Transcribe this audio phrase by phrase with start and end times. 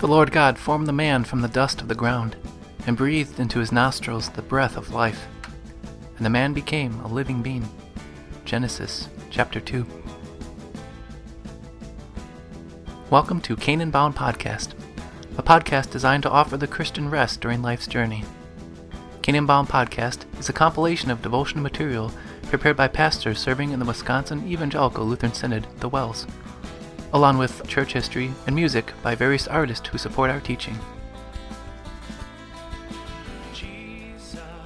[0.00, 2.34] The Lord God formed the man from the dust of the ground,
[2.86, 5.26] and breathed into his nostrils the breath of life.
[6.16, 7.68] And the man became a living being.
[8.46, 9.86] Genesis chapter 2.
[13.10, 14.72] Welcome to Canaan Bound Podcast,
[15.36, 18.24] a podcast designed to offer the Christian rest during life's journey.
[19.20, 22.10] Canaan Bound Podcast is a compilation of devotional material
[22.44, 26.26] prepared by pastors serving in the Wisconsin Evangelical Lutheran Synod, The WELS,
[27.12, 30.78] along with church history and music by various artists who support our teaching.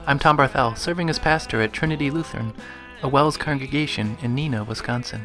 [0.06, 2.52] I'm Tom Barthel, serving as pastor at Trinity Lutheran,
[3.02, 5.24] a WELS congregation in Neenah, Wisconsin.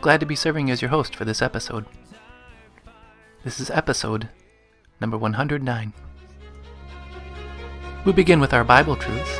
[0.00, 1.84] Glad to be serving as your host for this episode.
[3.42, 4.28] This is episode
[5.00, 5.92] number 109.
[8.04, 9.38] We begin with our Bible truths.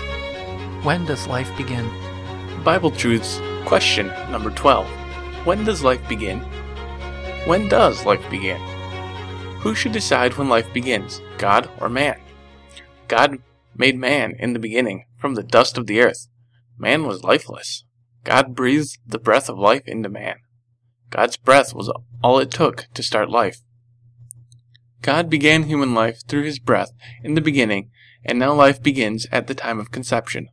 [0.83, 1.89] When does life begin?
[2.65, 4.87] Bible Truths, question number 12.
[5.47, 6.43] When does life begin?
[7.47, 8.59] When does life begin?
[9.61, 12.19] Who should decide when life begins, God or man?
[13.07, 13.37] God
[13.77, 16.29] made man in the beginning from the dust of the earth.
[16.79, 17.85] Man was lifeless.
[18.25, 20.37] God breathed the breath of life into man.
[21.11, 21.93] God's breath was
[22.23, 23.61] all it took to start life.
[25.03, 26.93] God began human life through his breath
[27.23, 27.91] in the beginning,
[28.25, 30.49] and now life begins at the time of conception.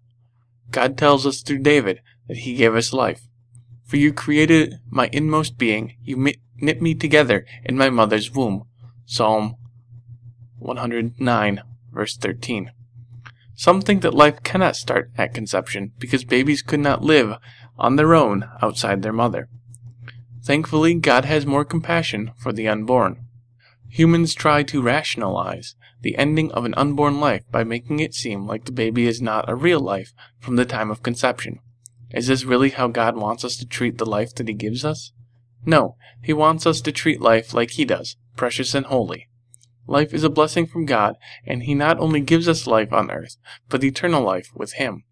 [0.72, 3.22] God tells us through David that he gave us life.
[3.86, 6.18] For you created my inmost being, you
[6.62, 8.66] knit me together in my mother's womb.
[9.06, 9.56] Psalm
[10.60, 12.72] 109, verse 13.
[13.56, 17.38] Some think that life cannot start at conception because babies could not live
[17.78, 19.50] on their own outside their mother.
[20.44, 23.28] Thankfully, God has more compassion for the unborn.
[23.90, 28.66] Humans try to rationalize the ending of an unborn life by making it seem like
[28.66, 31.60] the baby is not a real life from the time of conception.
[32.12, 35.12] Is this really how God wants us to treat the life that He gives us?
[35.66, 39.28] No, He wants us to treat life like He does, precious and holy.
[39.88, 43.38] Life is a blessing from God, and He not only gives us life on earth,
[43.70, 45.04] but eternal life with Him.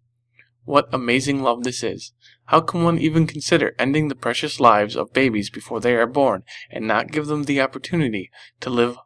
[0.64, 2.12] What amazing love this is!
[2.46, 6.44] How can one even consider ending the precious lives of babies before they are born
[6.70, 8.30] and not give them the opportunity
[8.60, 8.96] to live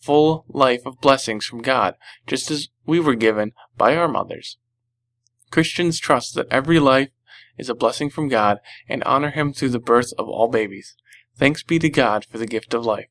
[0.00, 1.96] full life of blessings from God,
[2.26, 4.58] just as we were given by our mothers?
[5.50, 7.10] Christians trust that every life
[7.62, 8.58] is a blessing from God
[8.88, 10.96] and honor Him through the birth of all babies.
[11.36, 13.06] Thanks be to God for the gift of life.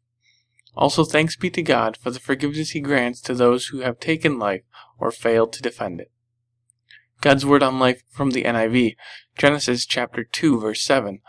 [0.75, 4.38] Also, thanks be to God for the forgiveness He grants to those who have taken
[4.38, 4.61] life
[5.00, 6.11] or failed to defend it.
[7.22, 8.95] God's word on life from the NIV,
[9.38, 11.22] Genesis chapter 2, verse 7.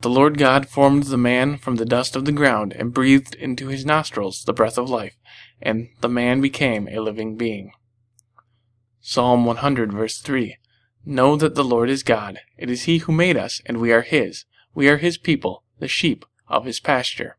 [0.00, 3.68] The Lord God formed the man from the dust of the ground and breathed into
[3.68, 5.16] his nostrils the breath of life,
[5.60, 7.70] and the man became a living being.
[9.00, 10.56] Psalm 100, verse 3.
[11.04, 12.38] Know that the Lord is God.
[12.56, 14.44] It is He who made us, and we are His.
[14.74, 17.36] We are His people, the sheep of His pasture.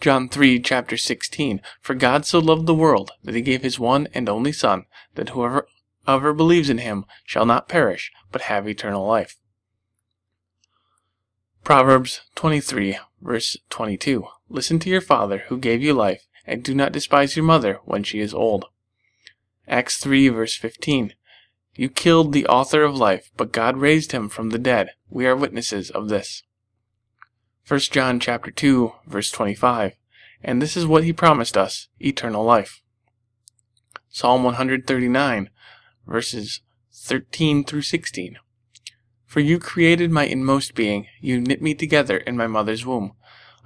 [0.00, 1.60] John 3, chapter 16.
[1.80, 4.84] For God so loved the world that He gave His one and only Son,
[5.14, 5.68] that whoever
[6.08, 9.36] ever believes in Him shall not perish, but have eternal life.
[11.64, 14.24] Proverbs 23, verse 22.
[14.48, 18.04] Listen to your father who gave you life, and do not despise your mother when
[18.04, 18.66] she is old.
[19.66, 21.14] Acts 3, verse 15.
[21.76, 24.90] You killed the author of life, but God raised him from the dead.
[25.10, 26.42] We are witnesses of this.
[27.68, 29.92] 1 John chapter 2, verse 25.
[30.42, 32.80] And this is what he promised us, eternal life.
[34.08, 35.50] Psalm 139,
[36.06, 36.60] verses
[36.94, 38.38] 13 through 16.
[39.26, 43.12] For you created my inmost being, you knit me together in my mother's womb.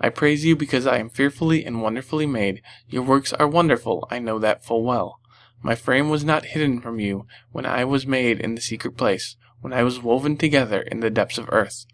[0.00, 2.62] I praise you because I am fearfully and wonderfully made.
[2.88, 5.19] Your works are wonderful, I know that full well.
[5.62, 9.36] My frame was not hidden from you when I was made in the secret place,
[9.60, 11.84] when I was woven together in the depths of earth.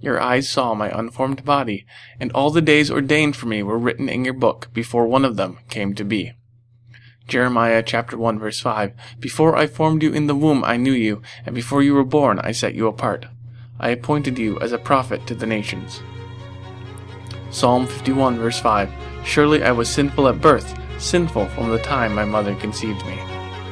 [0.00, 1.86] Your eyes saw my unformed body,
[2.20, 5.36] and all the days ordained for me were written in your book before one of
[5.36, 6.32] them came to be.
[7.26, 11.22] Jeremiah chapter 1 verse 5 Before I formed you in the womb I knew you,
[11.44, 13.26] and before you were born I set you apart.
[13.80, 16.02] I appointed you as a prophet to the nations.
[17.50, 18.90] Psalm 51 verse 5
[19.24, 23.16] Surely I was sinful at birth sinful from the time my mother conceived me.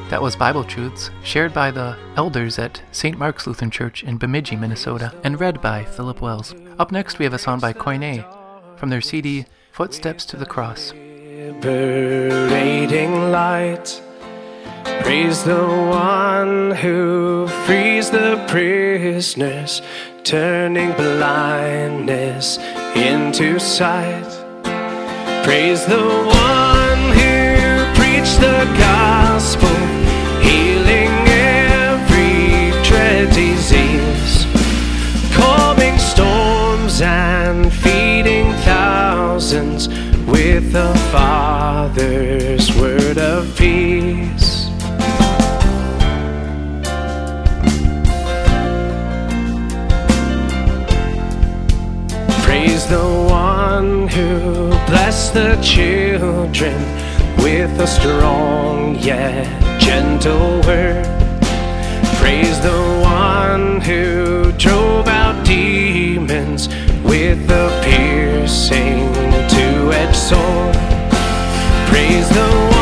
[0.09, 3.17] That was Bible Truths, shared by the elders at St.
[3.17, 6.53] Mark's Lutheran Church in Bemidji, Minnesota, and read by Philip Wells.
[6.77, 8.23] Up next, we have a song by Koine
[8.77, 10.93] from their CD Footsteps to the Cross.
[10.93, 14.01] Liberating light,
[15.01, 19.81] praise the one who frees the prisoners,
[20.23, 22.59] turning blindness
[22.95, 24.23] into sight.
[25.43, 26.74] Praise the one preach
[28.45, 29.75] the gospel,
[30.47, 34.45] healing every dread disease,
[35.33, 39.87] calming storms and feeding thousands
[40.27, 44.69] with the Father's word of peace.
[52.45, 54.65] Praise the one who
[55.35, 56.94] the children
[57.45, 59.45] with a strong yet
[59.79, 61.05] gentle word.
[62.17, 66.69] Praise the one who drove out demons
[67.03, 69.13] with a piercing
[69.53, 70.75] two-edged sword.
[71.87, 72.74] Praise the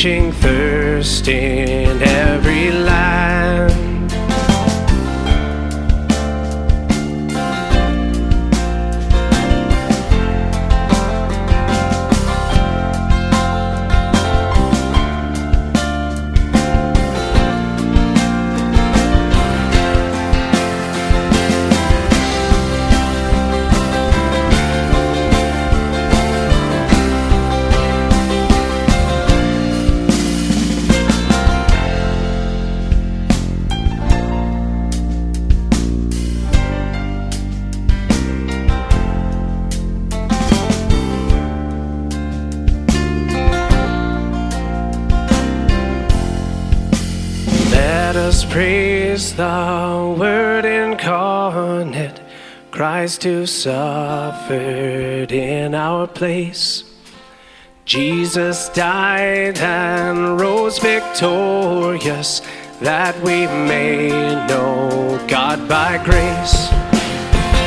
[0.00, 1.28] quenching thirst
[49.34, 52.20] the Word incarnate,
[52.70, 56.84] Christ who suffered in our place.
[57.84, 62.40] Jesus died and rose victorious,
[62.80, 64.08] that we may
[64.46, 66.70] know God by grace.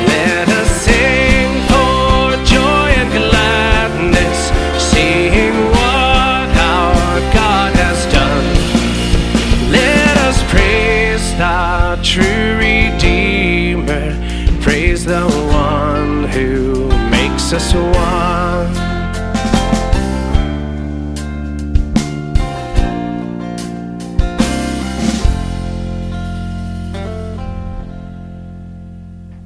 [0.08, 1.33] Let us sing
[12.04, 14.12] true Redeemer,
[14.60, 18.74] praise the one who makes us one.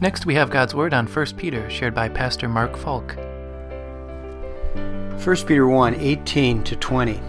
[0.00, 3.16] Next, we have God's Word on 1 Peter, shared by Pastor Mark Falk.
[5.24, 7.20] 1 Peter 1 18 to 20,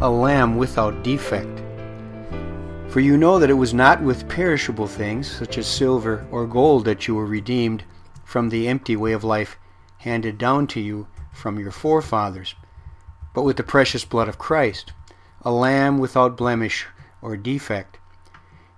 [0.00, 1.65] a lamb without defect.
[2.96, 6.86] For you know that it was not with perishable things, such as silver or gold,
[6.86, 7.84] that you were redeemed
[8.24, 9.58] from the empty way of life
[9.98, 12.54] handed down to you from your forefathers,
[13.34, 14.94] but with the precious blood of Christ,
[15.42, 16.86] a lamb without blemish
[17.20, 17.98] or defect.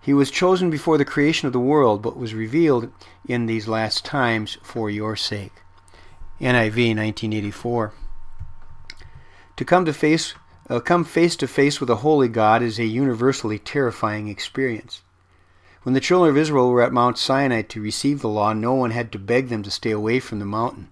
[0.01, 2.91] He was chosen before the creation of the world, but was revealed
[3.29, 5.63] in these last times for your sake.
[6.41, 7.93] NIV 1984.
[9.57, 10.35] To come to face
[10.71, 15.03] uh, come face to face with a holy God is a universally terrifying experience.
[15.83, 18.91] When the children of Israel were at Mount Sinai to receive the law, no one
[18.91, 20.89] had to beg them to stay away from the mountain.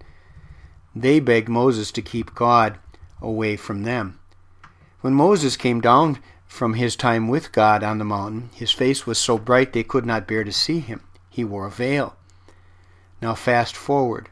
[0.94, 2.78] They begged Moses to keep God
[3.20, 4.18] away from them.
[5.02, 9.18] When Moses came down from his time with God on the mountain, his face was
[9.18, 11.02] so bright they could not bear to see him.
[11.28, 12.16] He wore a veil.
[13.20, 14.30] Now fast forward.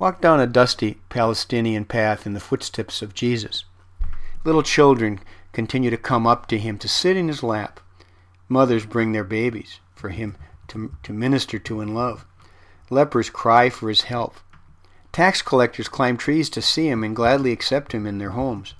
[0.00, 3.64] Walk down a dusty Palestinian path in the footsteps of Jesus.
[4.44, 5.20] Little children
[5.52, 7.78] continue to come up to him to sit in his lap.
[8.48, 10.36] Mothers bring their babies for him
[10.68, 12.26] to, to minister to and love.
[12.90, 14.40] Lepers cry for his help.
[15.12, 18.74] Tax collectors climb trees to see him and gladly accept him in their homes.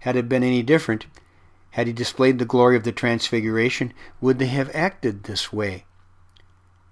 [0.00, 1.06] Had it been any different,
[1.72, 5.84] had he displayed the glory of the Transfiguration, would they have acted this way?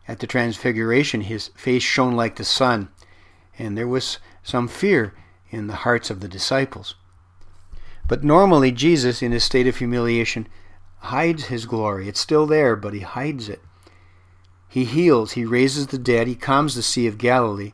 [0.08, 2.88] At the Transfiguration, his face shone like the sun,
[3.58, 5.14] and there was some fear
[5.50, 6.96] in the hearts of the disciples.
[8.08, 10.48] But normally, Jesus, in his state of humiliation,
[10.98, 12.08] hides his glory.
[12.08, 13.60] It's still there, but he hides it.
[14.68, 17.72] He heals, he raises the dead, he calms the Sea of Galilee.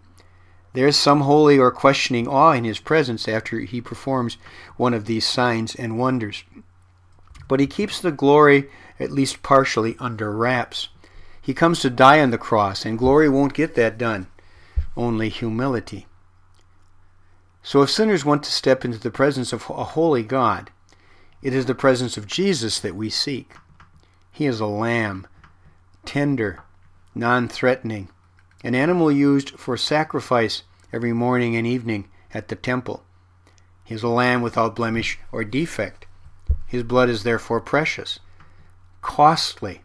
[0.72, 4.36] There is some holy or questioning awe in his presence after he performs
[4.76, 6.44] one of these signs and wonders.
[7.46, 8.68] But he keeps the glory,
[9.00, 10.88] at least partially, under wraps.
[11.40, 14.26] He comes to die on the cross, and glory won't get that done,
[14.96, 16.06] only humility.
[17.68, 20.70] So if sinners want to step into the presence of a holy God,
[21.42, 23.52] it is the presence of Jesus that we seek.
[24.32, 25.26] He is a lamb,
[26.06, 26.60] tender,
[27.14, 28.08] non threatening,
[28.64, 30.62] an animal used for sacrifice
[30.94, 33.04] every morning and evening at the temple.
[33.84, 36.06] He is a lamb without blemish or defect.
[36.66, 38.18] His blood is therefore precious,
[39.02, 39.82] costly.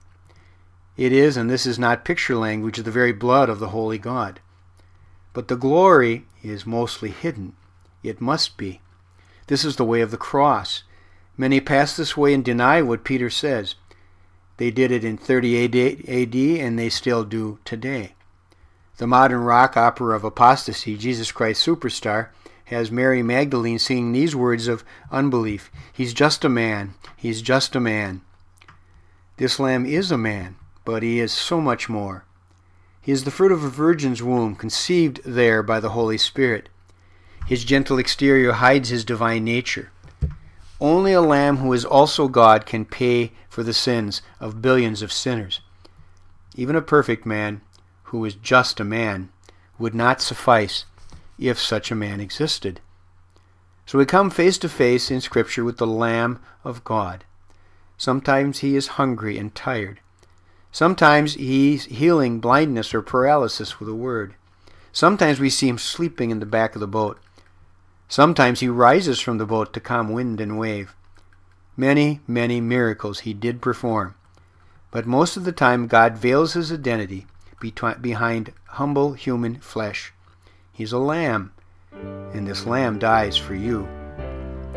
[0.95, 4.39] It is, and this is not picture language, the very blood of the holy God.
[5.33, 7.57] But the glory is mostly hidden.
[8.03, 8.81] It must be.
[9.47, 10.83] This is the way of the cross.
[11.37, 13.75] Many pass this way and deny what Peter says.
[14.57, 18.13] They did it in 30 AD, and they still do today.
[18.97, 22.29] The modern rock opera of apostasy, Jesus Christ Superstar,
[22.65, 26.93] has Mary Magdalene singing these words of unbelief He's just a man.
[27.17, 28.21] He's just a man.
[29.37, 32.25] This lamb is a man, but he is so much more.
[33.01, 36.69] He is the fruit of a virgin's womb, conceived there by the Holy Spirit.
[37.47, 39.91] His gentle exterior hides his divine nature.
[40.79, 45.11] Only a lamb who is also God can pay for the sins of billions of
[45.11, 45.61] sinners.
[46.55, 47.61] Even a perfect man,
[48.03, 49.29] who is just a man,
[49.77, 50.85] would not suffice
[51.37, 52.79] if such a man existed.
[53.85, 57.25] So we come face to face in Scripture with the Lamb of God.
[57.97, 59.99] Sometimes he is hungry and tired.
[60.71, 64.35] Sometimes he's healing blindness or paralysis with a word.
[64.91, 67.19] Sometimes we see him sleeping in the back of the boat.
[68.13, 70.93] Sometimes he rises from the boat to calm wind and wave.
[71.75, 74.13] Many, many miracles he did perform.
[74.91, 77.25] But most of the time, God veils his identity
[77.59, 80.13] behind humble human flesh.
[80.71, 81.53] He's a lamb,
[81.91, 83.87] and this lamb dies for you.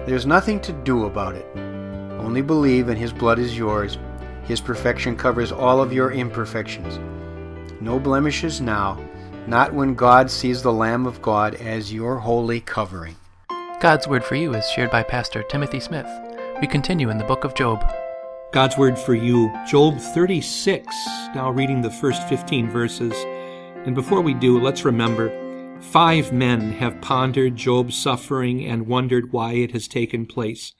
[0.07, 1.47] There's nothing to do about it.
[2.19, 3.99] Only believe, and his blood is yours.
[4.45, 6.99] His perfection covers all of your imperfections.
[7.83, 8.99] No blemishes now,
[9.47, 13.15] not when God sees the Lamb of God as your holy covering.
[13.79, 16.09] God's Word for You is shared by Pastor Timothy Smith.
[16.63, 17.85] We continue in the book of Job.
[18.51, 20.87] God's Word for You, Job 36,
[21.35, 23.13] now reading the first 15 verses.
[23.85, 25.31] And before we do, let's remember
[25.83, 30.73] five men have pondered Job's suffering and wondered why it has taken place.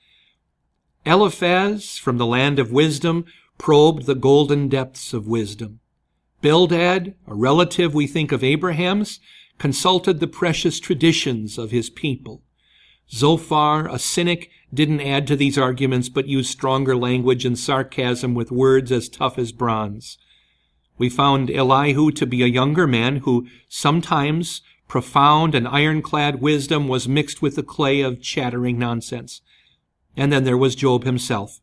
[1.05, 3.27] Eliphaz, from the land of wisdom,
[3.59, 5.81] probed the golden depths of wisdom.
[6.41, 9.21] Bildad, a relative we think of Abraham's,
[9.59, 12.43] consulted the precious traditions of his people.
[13.11, 18.51] Zophar, a cynic, didn't add to these arguments but used stronger language and sarcasm with
[18.51, 20.19] words as tough as bronze.
[20.99, 27.09] We found Elihu to be a younger man who sometimes profound and ironclad wisdom was
[27.09, 29.41] mixed with the clay of chattering nonsense.
[30.17, 31.61] And then there was Job himself.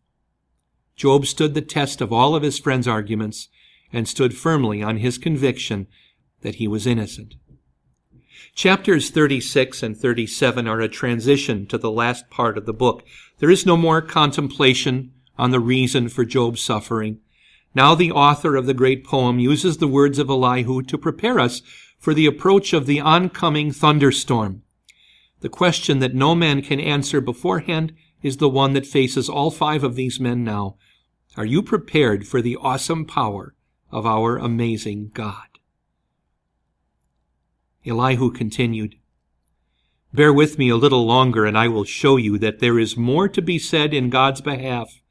[0.96, 3.50] Job stood the test of all of his friends' arguments
[3.92, 5.88] and stood firmly on his conviction
[6.42, 7.36] that he was innocent.
[8.56, 13.04] Chapters 36 and 37 are a transition to the last part of the book.
[13.40, 17.20] There is no more contemplation on the reason for Job's suffering.
[17.74, 21.64] Now the author of the great poem uses the words of Elihu to prepare us
[21.98, 24.62] for the approach of the oncoming thunderstorm.
[25.42, 27.92] The question that no man can answer beforehand
[28.22, 30.78] is the one that faces all five of these men now.
[31.36, 33.56] Are you prepared for the awesome power
[33.92, 35.53] of our amazing God?
[37.86, 38.96] Elihu continued,
[40.14, 43.28] Bear with me a little longer, and I will show you that there is more
[43.28, 45.02] to be said in God's behalf.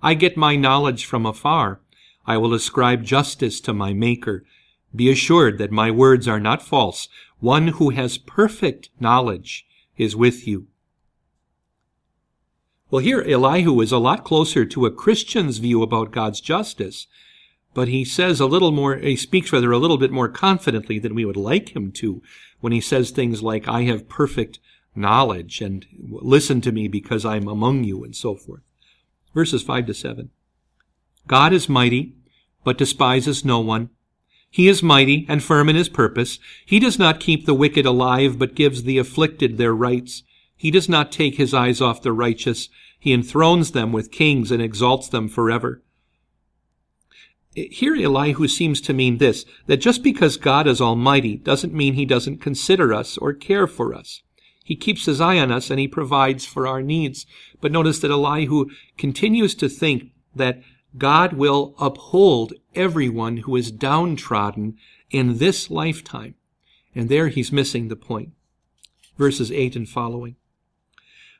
[0.00, 1.80] I get my knowledge from afar.
[2.26, 4.44] I will ascribe justice to my Maker.
[4.94, 7.08] Be assured that my words are not false.
[7.40, 9.66] One who has perfect knowledge
[9.96, 10.68] is with you.
[12.90, 17.08] Well, here Elihu is a lot closer to a Christian's view about God's justice
[17.74, 21.14] but he says a little more, he speaks rather a little bit more confidently than
[21.14, 22.22] we would like him to
[22.60, 24.60] when he says things like, I have perfect
[24.94, 28.62] knowledge and listen to me because I'm among you and so forth.
[29.34, 30.30] Verses 5 to 7.
[31.26, 32.14] God is mighty,
[32.62, 33.90] but despises no one.
[34.50, 36.38] He is mighty and firm in his purpose.
[36.64, 40.22] He does not keep the wicked alive, but gives the afflicted their rights.
[40.56, 42.68] He does not take his eyes off the righteous.
[42.98, 45.82] He enthrones them with kings and exalts them forever.
[47.54, 52.04] Here Elihu seems to mean this, that just because God is almighty doesn't mean he
[52.04, 54.22] doesn't consider us or care for us.
[54.64, 57.26] He keeps his eye on us and he provides for our needs.
[57.60, 60.62] But notice that Elihu continues to think that
[60.96, 64.76] God will uphold everyone who is downtrodden
[65.10, 66.34] in this lifetime.
[66.94, 68.30] And there he's missing the point.
[69.18, 70.36] Verses 8 and following.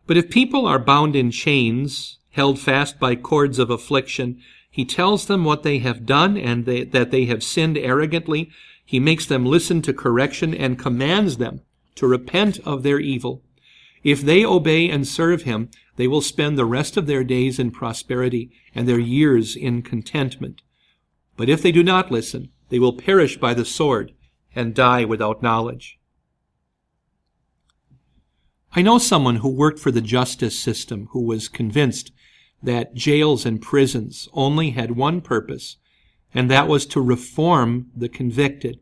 [0.06, 4.40] But if people are bound in chains, held fast by cords of affliction,
[4.74, 8.50] he tells them what they have done and they, that they have sinned arrogantly.
[8.84, 11.60] He makes them listen to correction and commands them
[11.94, 13.40] to repent of their evil.
[14.02, 17.70] If they obey and serve him, they will spend the rest of their days in
[17.70, 20.60] prosperity and their years in contentment.
[21.36, 24.12] But if they do not listen, they will perish by the sword
[24.56, 26.00] and die without knowledge.
[28.74, 32.10] I know someone who worked for the justice system who was convinced
[32.64, 35.76] that jails and prisons only had one purpose,
[36.33, 38.80] and that was to reform the convicted.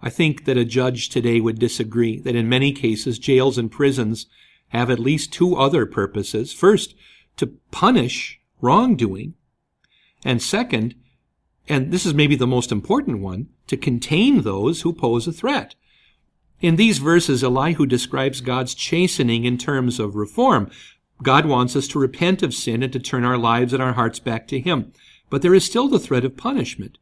[0.00, 4.26] I think that a judge today would disagree that in many cases jails and prisons
[4.68, 6.52] have at least two other purposes.
[6.52, 6.94] First,
[7.36, 9.34] to punish wrongdoing.
[10.24, 10.94] And second,
[11.68, 15.74] and this is maybe the most important one, to contain those who pose a threat.
[16.60, 20.70] In these verses, Elihu describes God's chastening in terms of reform.
[21.22, 24.18] God wants us to repent of sin and to turn our lives and our hearts
[24.18, 24.92] back to Him.
[25.30, 26.98] But there is still the threat of punishment.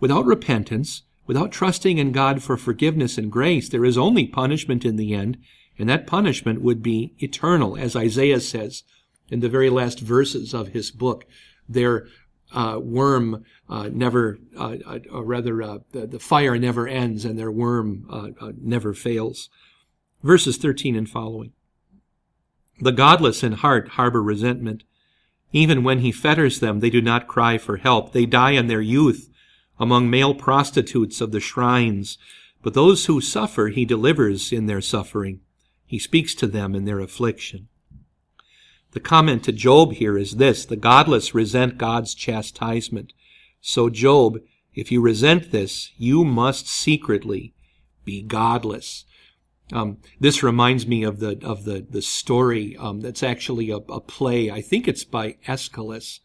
[0.00, 4.96] Without repentance, without trusting in God for forgiveness and grace, there is only punishment in
[4.96, 5.38] the end,
[5.78, 8.82] and that punishment would be eternal, as Isaiah says
[9.30, 11.24] in the very last verses of his book.
[11.68, 12.06] Their
[12.52, 17.38] uh, worm uh, never, uh, uh or rather, uh, the, the, fire never ends, and
[17.38, 19.48] their worm uh, never fails.
[20.22, 21.52] Verses 13 and following.
[22.82, 24.82] The godless in heart harbor resentment.
[25.52, 28.12] Even when he fetters them, they do not cry for help.
[28.12, 29.30] They die in their youth
[29.78, 32.18] among male prostitutes of the shrines.
[32.60, 35.42] But those who suffer, he delivers in their suffering.
[35.86, 37.68] He speaks to them in their affliction.
[38.90, 43.12] The comment to Job here is this the godless resent God's chastisement.
[43.60, 44.40] So, Job,
[44.74, 47.54] if you resent this, you must secretly
[48.04, 49.04] be godless.
[49.72, 54.00] Um, this reminds me of the of the the story um, that's actually a, a,
[54.00, 54.50] play.
[54.50, 56.20] I think it's by Aeschylus,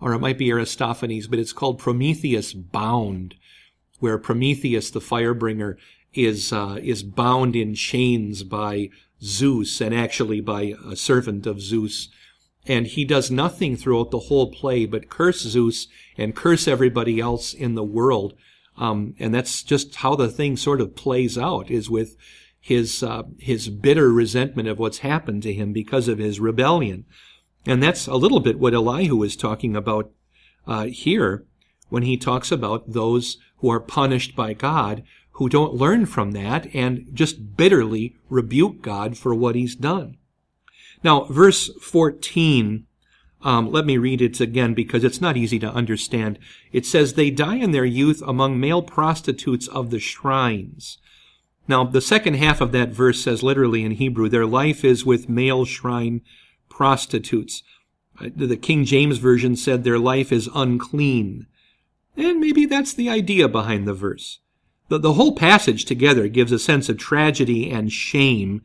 [0.00, 3.34] or it might be Aristophanes, but it's called Prometheus Bound,
[4.00, 5.76] where Prometheus, the firebringer,
[6.14, 8.88] is uh, is bound in chains by
[9.22, 12.08] Zeus and actually by a servant of Zeus.
[12.68, 15.86] And he does nothing throughout the whole play but curse Zeus
[16.18, 18.34] and curse everybody else in the world.
[18.76, 22.16] Um, and that's just how the thing sort of plays out is with
[22.66, 27.04] his uh, his bitter resentment of what's happened to him because of his rebellion.
[27.64, 30.10] And that's a little bit what Elihu is talking about
[30.66, 31.44] uh, here
[31.90, 35.04] when he talks about those who are punished by God
[35.34, 40.16] who don't learn from that and just bitterly rebuke God for what he's done.
[41.04, 42.84] Now, verse 14,
[43.42, 46.40] um, let me read it again because it's not easy to understand.
[46.72, 50.98] It says, They die in their youth among male prostitutes of the shrines.
[51.68, 55.28] Now, the second half of that verse says literally in Hebrew, Their life is with
[55.28, 56.20] male shrine
[56.68, 57.62] prostitutes.
[58.20, 61.46] Uh, the King James Version said, Their life is unclean.
[62.16, 64.38] And maybe that's the idea behind the verse.
[64.88, 68.62] The, the whole passage together gives a sense of tragedy and shame,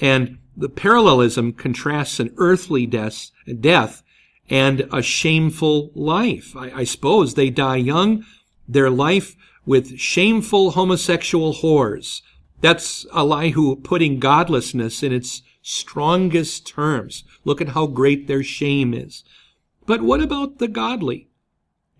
[0.00, 4.02] and the parallelism contrasts an earthly death, death
[4.48, 6.56] and a shameful life.
[6.56, 8.24] I, I suppose they die young,
[8.68, 12.22] their life with shameful homosexual whores.
[12.60, 17.24] That's Elihu putting godlessness in its strongest terms.
[17.44, 19.24] Look at how great their shame is.
[19.86, 21.28] But what about the godly?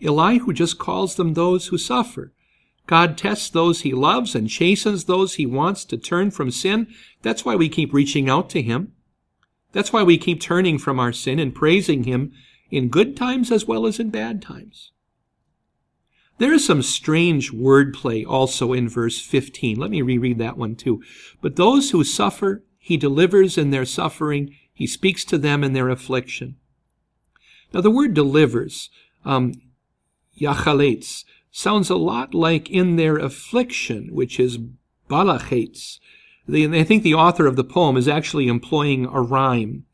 [0.02, 2.32] Elihu just calls them those who suffer.
[2.86, 6.88] God tests those he loves and chastens those he wants to turn from sin.
[7.22, 8.92] That's why we keep reaching out to him.
[9.72, 12.32] That's why we keep turning from our sin and praising him
[12.70, 14.92] in good times as well as in bad times.
[16.38, 19.76] There is some strange wordplay also in verse 15.
[19.78, 21.02] Let me reread that one too.
[21.40, 24.54] But those who suffer, he delivers in their suffering.
[24.72, 26.56] He speaks to them in their affliction.
[27.72, 28.90] Now the word delivers,
[29.24, 29.54] um,
[30.38, 34.58] yachalets, sounds a lot like in their affliction, which is
[35.08, 36.00] balachetz.
[36.48, 39.86] I think the author of the poem is actually employing a rhyme,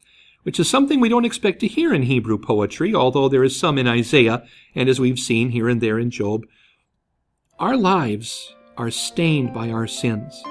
[0.43, 3.79] which is something we don't expect to hear in Hebrew poetry, although there is some
[3.79, 6.47] in Isaiah, and as we've seen here and there in Job.
[7.59, 10.43] Our lives are stained by our sins.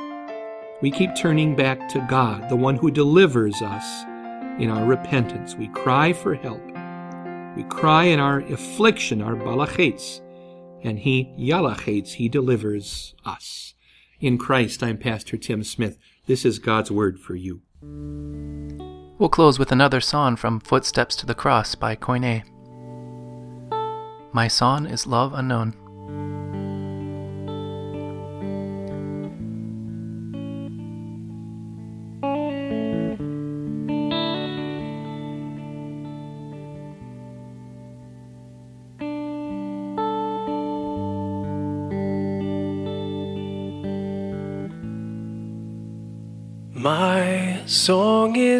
[0.81, 4.03] We keep turning back to God, the one who delivers us
[4.61, 5.55] in our repentance.
[5.55, 6.63] We cry for help.
[7.55, 10.21] We cry in our affliction, our balachetz,
[10.83, 13.73] and he yalachates, he delivers us.
[14.21, 15.97] In Christ, I'm Pastor Tim Smith.
[16.27, 17.61] This is God's word for you.
[19.19, 22.45] We'll close with another song from Footsteps to the Cross by Koine.
[24.31, 25.75] My song is Love Unknown.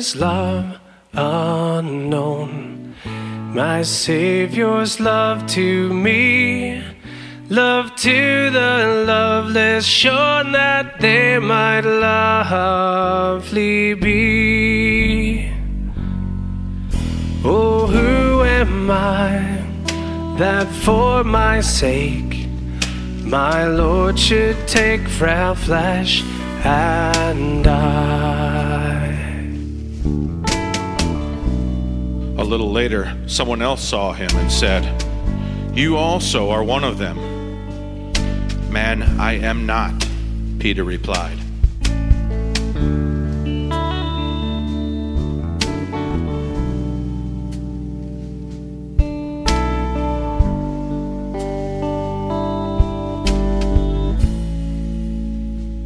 [0.10, 0.80] Is love
[1.13, 2.95] unknown.
[3.54, 6.84] My Savior's love to me.
[7.50, 12.93] Love to the loveless, sure that they might lovely
[13.95, 15.52] be.
[17.43, 19.63] Oh, who am I
[20.38, 22.48] that for my sake
[23.24, 26.24] my Lord should take frail flesh?
[26.63, 28.68] and I.
[32.39, 35.04] A little later, someone else saw him and said,
[35.75, 37.17] You also are one of them.
[38.71, 40.08] Man, I am not,
[40.58, 41.38] Peter replied.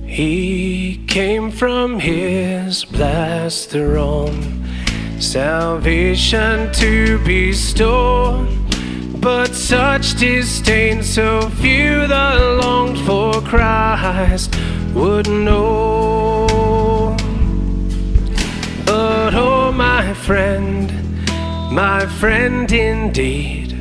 [0.05, 4.62] He came from his blessed throne,
[5.23, 8.45] salvation to bestow.
[9.19, 14.53] But such disdain, so few that longed for Christ
[14.93, 17.15] would know.
[18.85, 20.91] But oh, my friend,
[21.71, 23.71] my friend indeed,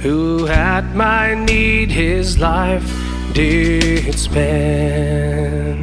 [0.00, 2.90] who at my need his life
[3.32, 5.75] did spend.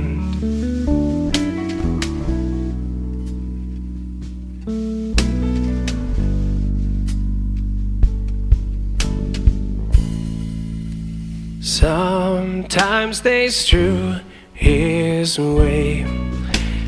[11.83, 14.15] Sometimes they strew
[14.53, 16.03] his way,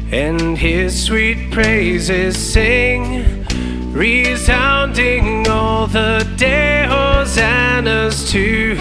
[0.09, 3.45] and his sweet praises sing,
[3.91, 8.75] resounding all the day hosannas to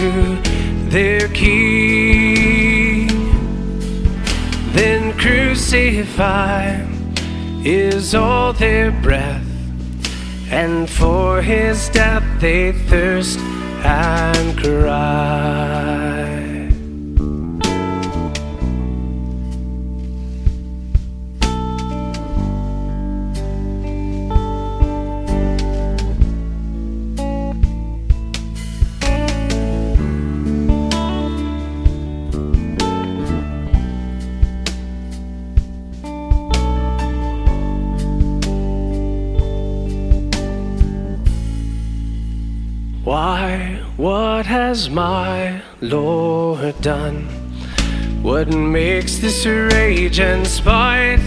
[0.88, 3.09] their King.
[4.70, 6.81] Then crucify
[7.64, 9.44] is all their breath,
[10.48, 13.40] and for his death they thirst
[13.85, 16.23] and cry.
[44.35, 47.23] What has my Lord done?
[48.20, 51.20] What makes this rage and spite?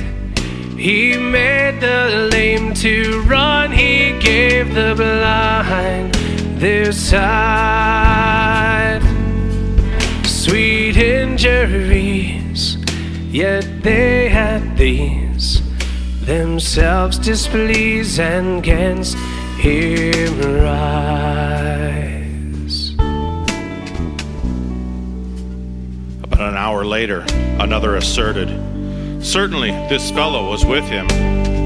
[0.78, 6.16] He made the lame to run, he gave the blind
[6.60, 7.30] their sight.
[10.26, 12.76] Sweet injuries,
[13.32, 15.62] yet they had these
[16.26, 19.16] themselves displeased and against
[19.64, 22.07] him rise.
[26.88, 27.26] Later,
[27.60, 28.50] another asserted,
[29.22, 31.08] Certainly this fellow was with him,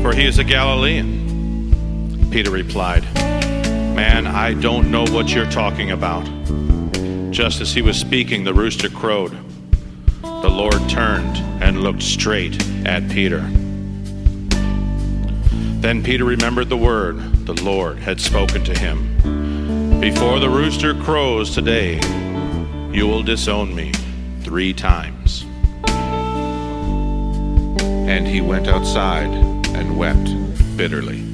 [0.01, 2.29] for he is a Galilean.
[2.31, 3.03] Peter replied,
[3.93, 6.23] Man, I don't know what you're talking about.
[7.31, 9.37] Just as he was speaking, the rooster crowed.
[10.21, 13.41] The Lord turned and looked straight at Peter.
[15.81, 19.99] Then Peter remembered the word the Lord had spoken to him.
[19.99, 21.99] Before the rooster crows today,
[22.91, 23.91] you will disown me
[24.43, 25.45] three times.
[28.07, 29.31] And he went outside
[29.75, 30.29] and wept
[30.75, 31.30] bitterly.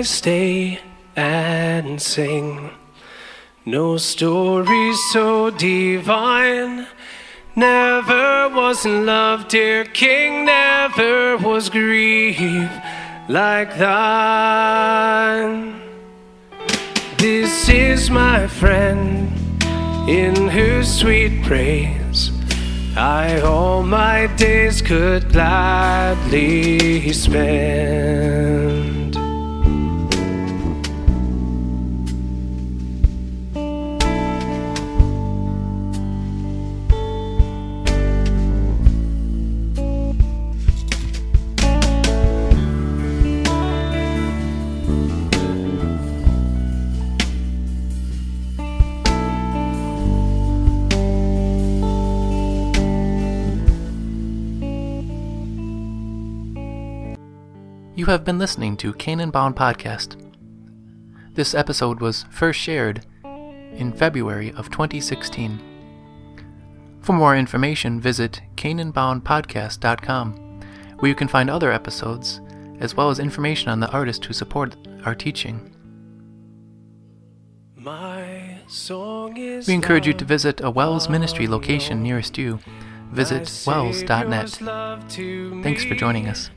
[0.00, 0.80] I stay
[1.14, 2.70] and sing.
[3.66, 6.86] No story so divine.
[7.54, 12.70] Never was in love, dear King, never was grief
[13.28, 15.82] like thine.
[17.18, 19.30] This is my friend,
[20.08, 22.30] in whose sweet praise
[22.96, 28.99] I all my days could gladly spend.
[58.00, 60.16] You have been listening to Canaan Bound Podcast.
[61.34, 63.04] This episode was first shared
[63.74, 65.60] in February of 2016.
[67.02, 70.60] For more information, visit canaanboundpodcast.com,
[71.00, 72.40] where you can find other episodes,
[72.78, 75.76] as well as information on the artists who support our teaching.
[79.68, 82.60] we encourage you to visit a WELS ministry location nearest you.
[83.12, 84.48] Visit wels.net.
[85.62, 86.48] Thanks for joining us.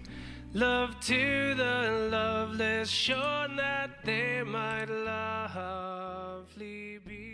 [0.55, 6.49] Love to the loveless, sure that they might lovely
[7.07, 7.32] be.